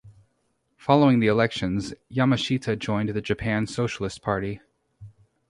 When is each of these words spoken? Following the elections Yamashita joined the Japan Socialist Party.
Following 0.77 1.19
the 1.19 1.27
elections 1.27 1.93
Yamashita 2.11 2.75
joined 2.79 3.09
the 3.09 3.21
Japan 3.21 3.67
Socialist 3.67 4.23
Party. 4.23 4.59